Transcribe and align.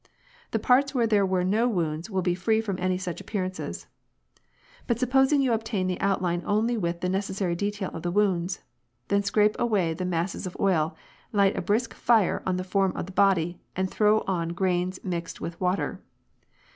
The 0.49 0.57
parts 0.57 0.95
where 0.95 1.05
there 1.05 1.27
were 1.27 1.43
no 1.43 1.69
wounds 1.69 2.09
will 2.09 2.23
be 2.23 2.33
free 2.33 2.59
from 2.59 2.77
any 2.79 2.97
such 2.97 3.21
appearances. 3.21 3.85
But 4.87 4.97
supposing 4.99 5.43
you 5.43 5.53
obtain 5.53 5.85
the 5.85 6.01
outline 6.01 6.41
only 6.43 6.75
without 6.75 7.01
the 7.01 7.09
necessary 7.09 7.53
detail 7.55 7.91
of 7.93 8.01
the 8.01 8.09
wounds, 8.09 8.61
then 9.09 9.21
scrape 9.21 9.55
away 9.59 9.93
the 9.93 10.03
masses 10.05 10.47
of 10.47 10.57
oil, 10.59 10.95
light 11.31 11.55
a 11.55 11.61
brisk 11.61 11.93
fire 11.93 12.41
on 12.47 12.57
the 12.57 12.63
form 12.63 12.93
of 12.97 13.05
the 13.05 13.11
body 13.11 13.59
and 13.75 13.91
throw 13.91 14.21
on 14.21 14.53
grains 14.53 14.99
mixed 15.03 15.39
with 15.39 15.61
water. 15.61 16.01